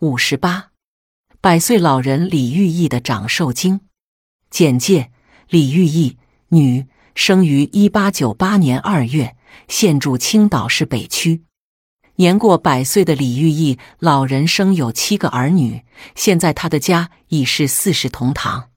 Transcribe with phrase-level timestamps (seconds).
[0.00, 0.72] 五十八，
[1.40, 3.80] 百岁老人李玉义的长寿经
[4.50, 5.10] 简介：
[5.48, 6.84] 李玉义，女，
[7.14, 9.36] 生于一八九八年二月，
[9.68, 11.44] 现住青岛市北区。
[12.16, 15.82] 年过百岁的李玉义老人生有七个儿女，
[16.14, 18.68] 现在他的家已是四世同堂。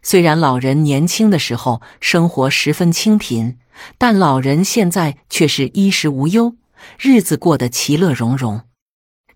[0.00, 3.58] 虽然老人年轻的时候生活十分清贫，
[3.98, 6.54] 但老人现在却是衣食无忧，
[7.00, 8.60] 日子过得其乐融融。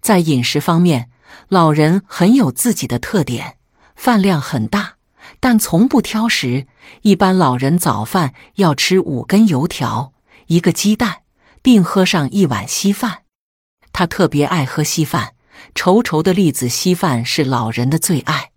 [0.01, 1.11] 在饮食方面，
[1.49, 3.57] 老人很有自己的特点，
[3.95, 4.97] 饭量很大，
[5.41, 6.67] 但从不挑食。
[7.03, 10.13] 一般老人早饭要吃五根油条、
[10.47, 11.23] 一个鸡蛋，
[11.63, 13.23] 并喝上一碗稀饭。
[13.93, 15.35] 他特别爱喝稀饭，
[15.75, 18.51] 稠稠的栗子稀饭是老人的最爱。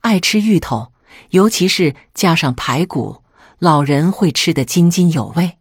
[0.00, 0.92] 爱吃芋头。
[1.30, 3.24] 尤其是加上排骨，
[3.58, 5.58] 老人会吃得津津有味。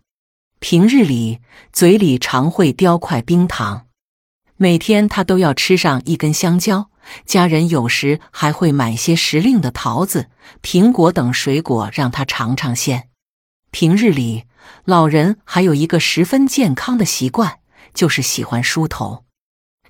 [0.60, 1.40] 平日里
[1.74, 3.87] 嘴里常会叼块冰糖，
[4.58, 6.90] 每天他都要吃上一根香蕉。
[7.26, 10.30] 家人有时还会买些时令的桃子、
[10.62, 13.08] 苹果等水果让他尝尝鲜。
[13.72, 14.44] 平日里，
[14.84, 17.60] 老人还有一个十分健康的习惯，
[17.94, 19.24] 就是喜欢梳头。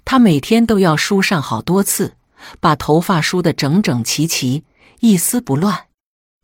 [0.05, 2.17] 他每天都要梳上好多次，
[2.59, 4.65] 把头发梳得整整齐齐。
[4.99, 5.85] 一丝不乱。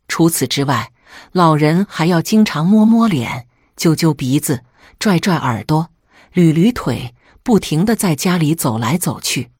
[0.08, 0.92] 除此之外，
[1.32, 4.62] 老人还要经常摸摸脸、揪揪鼻子、
[4.98, 5.90] 拽拽耳朵、
[6.34, 9.50] 捋捋腿，不停的在家里走来走去。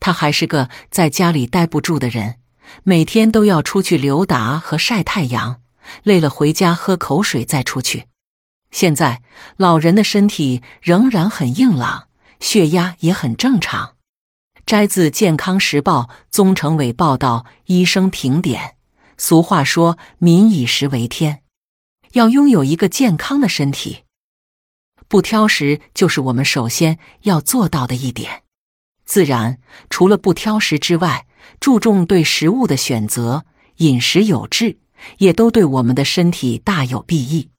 [0.00, 2.36] 他还是个在家里待不住的人，
[2.82, 5.62] 每天都要出去溜达和晒太阳，
[6.02, 8.08] 累了回家喝口水再出去。
[8.72, 9.22] 现在
[9.56, 12.08] 老人的身体仍然很硬朗，
[12.40, 13.94] 血压也很正常。
[14.66, 18.76] 摘自《健康时报》宗成伟报道，医生评点。
[19.18, 21.42] 俗话说：“民以食为天。”
[22.14, 24.01] 要拥有一个健康的身体，
[25.12, 28.44] 不挑食就是我们首先要做到的一点。
[29.04, 29.58] 自然，
[29.90, 31.26] 除了不挑食之外，
[31.60, 33.44] 注重对食物的选择，
[33.76, 34.78] 饮食有致，
[35.18, 37.50] 也都对我们的身体大有裨益。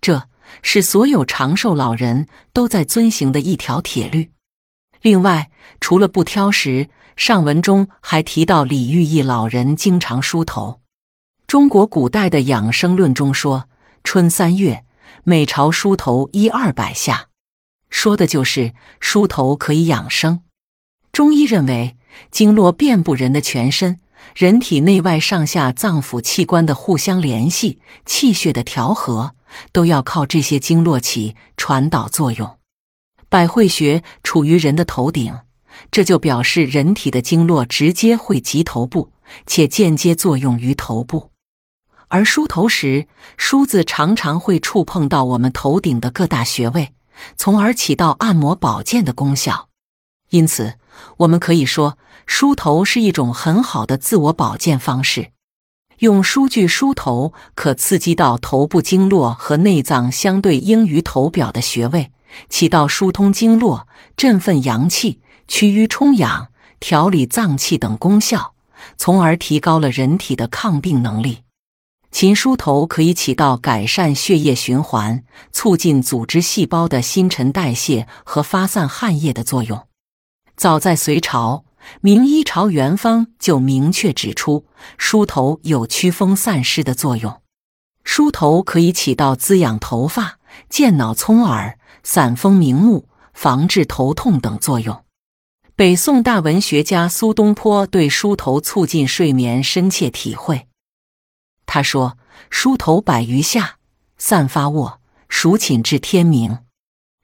[0.00, 0.30] 这
[0.62, 4.30] 是所有长寿老人都在遵行的一条铁律。
[5.02, 5.50] 另外，
[5.82, 10.80] 除了不挑食，上文中还提到李玉义老人经常梳头。
[11.46, 13.68] 中国古代的养生论中说
[14.02, 14.85] ：“春三月，
[15.24, 17.28] 每朝梳头一二百下。”
[17.88, 20.42] 说的就是梳头可以养生。
[21.12, 21.96] 中医认为，
[22.30, 24.00] 经络遍布人的全身，
[24.34, 29.34] 人体内外上下脏腑器官的互相联系、气血的调和，
[29.72, 32.58] 都要靠这些经络起传导作用。
[33.28, 35.38] 百会穴处于人的头顶，
[35.90, 39.12] 这就表示人体的经络直接汇集头部，
[39.46, 41.30] 且间接作用于头部。
[42.08, 46.92] 而梳头时，梳子常常会触碰到我们头顶的各大穴位，
[47.36, 49.68] 从而起到按摩保健的功效。
[50.30, 50.74] 因此，
[51.18, 55.30] 我们可以说，梳头是一种很好的自我保健方式。
[56.00, 62.12] 用梳具梳头，可刺激到头部经络和内脏相对应于头表的穴位。
[62.50, 68.52] 起到疏通经络、振奋阳气、祛瘀充养、调理脏器等功效，
[68.98, 71.38] 从而提高了人体的抗病能力。
[72.16, 75.22] 勤梳头可以起到改善血液循环、
[75.52, 79.86] 促进组织细胞的新陈代谢和发散汗液的作用。
[80.56, 81.64] 早在隋朝，
[82.00, 84.64] 《名医朝元方》就明确指出，
[84.96, 87.42] 梳头有驱风散湿的作用。
[88.02, 90.38] 梳头可以起到滋养头发、
[90.70, 91.78] 健脑聪耳。
[92.02, 95.04] 散风明目、防治头痛等作用。
[95.74, 100.66] 北宋大文学家苏东坡对梳头促进睡眠深切体会。
[101.76, 102.16] 他说
[102.48, 103.76] ：“梳头百余下，
[104.16, 104.98] 散发卧，
[105.28, 106.60] 数寝至天明。”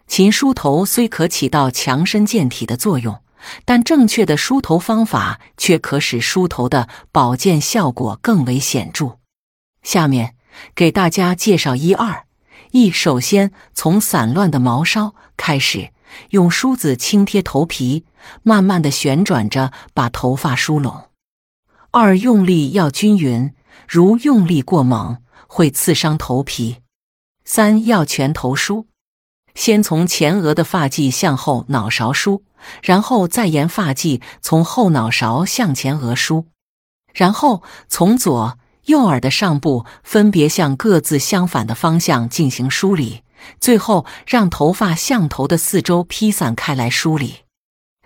[0.07, 3.23] 勤梳头虽可起到强身健体的作用，
[3.65, 9.17] 但正确的梳头方法却可使梳头的保健效果更为显著。
[9.83, 10.35] 下面
[10.75, 12.27] 给大家介绍一二。
[12.73, 15.93] 一，首先从散乱的毛梢开始，
[16.29, 18.05] 用梳子轻贴头皮，
[18.43, 21.05] 慢慢的旋转着把头发梳拢。
[21.93, 23.55] 二，用力要均匀，
[23.89, 26.79] 如用力过猛会刺伤头皮。
[27.45, 28.87] 三，要全头梳，
[29.55, 32.45] 先从前额的发际向后脑勺梳，
[32.83, 36.47] 然后再沿发际从后脑勺向前额梳，
[37.13, 38.59] 然后从左。
[38.87, 43.23] 右耳的上部分别向各自相反的方向进行梳理，
[43.61, 47.43] 最后让头发向头的四周披散开来梳理。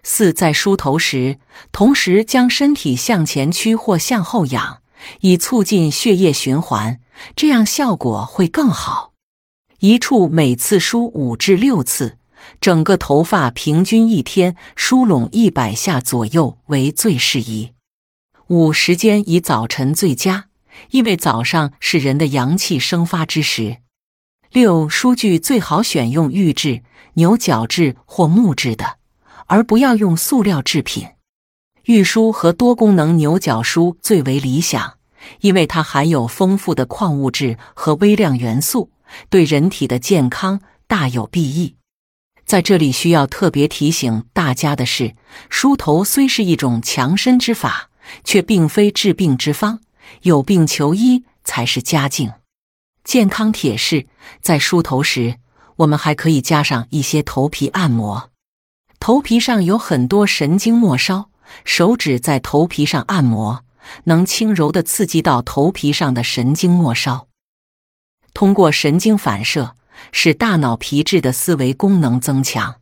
[0.02, 1.38] 四，在梳头时，
[1.72, 4.82] 同时将身体向前屈或向后仰，
[5.20, 7.00] 以促进血液循环，
[7.34, 9.12] 这样效果会更好。
[9.80, 12.18] 一处每次梳五至六次，
[12.60, 17.72] 整个头发平均一天梳拢一百下左右为最适宜。
[18.48, 20.46] 五时间以早晨最佳，
[20.90, 23.78] 因为早上是人的阳气生发之时。
[24.52, 26.82] 六梳具最好选用玉质、
[27.14, 28.98] 牛角质或木质的，
[29.46, 31.08] 而不要用塑料制品。
[31.86, 34.94] 玉梳和多功能牛角梳最为理想，
[35.40, 38.90] 因为它含有丰富的矿物质和微量元素，
[39.30, 41.76] 对人体的健康大有裨益。
[42.44, 45.14] 在这里需要特别提醒大家的是，
[45.48, 47.90] 梳头虽是一种强身之法，
[48.24, 49.78] 却并非治病之方。
[50.22, 52.32] 有病求医才是佳境。
[53.04, 54.06] 健康铁示：
[54.40, 55.36] 在梳头时，
[55.76, 58.30] 我们还可以加上一些头皮按摩。
[58.98, 61.28] 头皮上有很多神经末梢，
[61.64, 63.64] 手指在头皮上按摩，
[64.04, 67.28] 能轻柔的刺激到头皮上的神经末梢，
[68.34, 69.74] 通过神经反射。
[70.12, 72.76] 使大脑皮质的思维功能增强。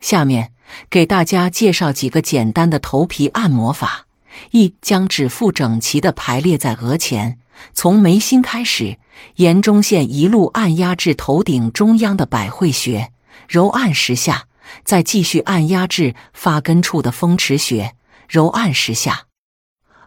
[0.00, 0.52] 下面
[0.90, 4.06] 给大家介绍几个简单的头皮按摩法：
[4.50, 7.38] 一、将指腹整齐地排列在额前，
[7.72, 8.98] 从眉心开始，
[9.36, 13.12] 沿中线一路按压至头顶中央的百会穴，
[13.48, 14.44] 揉按十下，
[14.84, 17.94] 再继续按压至发根处的风池穴，
[18.28, 19.26] 揉按十下。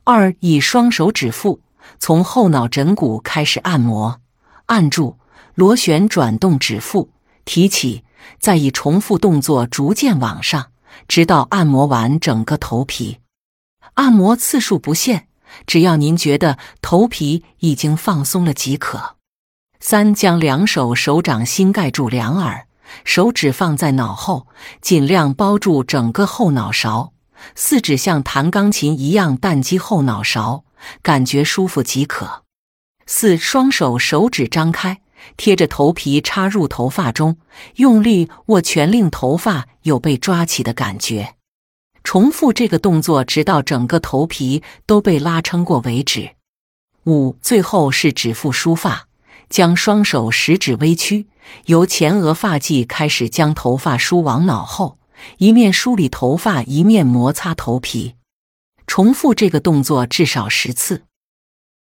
[0.03, 1.61] 二、以双手指腹，
[1.99, 4.21] 从后脑枕骨开始按摩，
[4.67, 5.17] 按住。
[5.55, 7.11] 螺旋转动指腹，
[7.45, 8.03] 提起，
[8.39, 10.71] 再以重复动作逐渐往上，
[11.07, 13.19] 直到按摩完整个头皮。
[13.93, 15.29] 按摩次数不限，
[15.65, 19.15] 只要您觉得头皮已经放松了即可。
[19.79, 22.64] 三，将两手手掌心盖住两耳，
[23.03, 24.47] 手指放在脑后，
[24.81, 27.13] 尽量包住整个后脑勺，
[27.55, 30.65] 四指像弹钢琴一样弹击后脑勺，
[31.01, 32.43] 感觉舒服即可。
[33.05, 35.01] 四，双手手指张开。
[35.37, 37.37] 贴着头皮插入头发中，
[37.77, 41.35] 用力握拳，令头发有被抓起的感觉。
[42.03, 46.35] 重复这个动作，直到整个头皮都被拉撑过为止。
[47.05, 49.04] 五，最后是指腹梳发，
[49.49, 51.27] 将双手食指微曲，
[51.65, 54.97] 由前额发际开始，将头发梳往脑后，
[55.37, 58.15] 一面梳理头发，一面摩擦头皮。
[58.87, 61.03] 重复这个动作至少十次。